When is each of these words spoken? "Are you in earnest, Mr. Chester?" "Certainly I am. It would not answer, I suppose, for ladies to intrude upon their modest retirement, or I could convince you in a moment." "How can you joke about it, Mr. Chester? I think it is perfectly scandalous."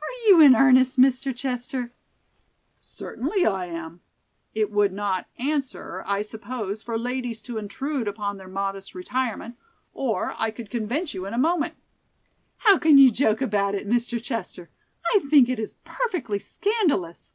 "Are 0.00 0.28
you 0.28 0.40
in 0.40 0.54
earnest, 0.54 1.00
Mr. 1.00 1.34
Chester?" 1.34 1.92
"Certainly 2.80 3.44
I 3.44 3.64
am. 3.66 4.02
It 4.54 4.70
would 4.70 4.92
not 4.92 5.26
answer, 5.36 6.04
I 6.06 6.22
suppose, 6.22 6.80
for 6.80 6.96
ladies 6.96 7.40
to 7.42 7.58
intrude 7.58 8.06
upon 8.06 8.36
their 8.36 8.46
modest 8.46 8.94
retirement, 8.94 9.56
or 9.92 10.36
I 10.38 10.52
could 10.52 10.70
convince 10.70 11.12
you 11.12 11.26
in 11.26 11.34
a 11.34 11.38
moment." 11.38 11.74
"How 12.58 12.78
can 12.78 12.98
you 12.98 13.10
joke 13.10 13.40
about 13.42 13.74
it, 13.74 13.88
Mr. 13.88 14.22
Chester? 14.22 14.70
I 15.12 15.18
think 15.28 15.48
it 15.48 15.58
is 15.58 15.74
perfectly 15.82 16.38
scandalous." 16.38 17.32